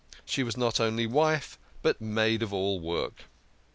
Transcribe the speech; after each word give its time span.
She 0.25 0.41
was 0.41 0.57
not 0.57 0.79
only 0.79 1.05
wife, 1.05 1.59
but 1.83 2.01
maid 2.01 2.41
of 2.41 2.51
all 2.51 2.79
work. 2.79 3.25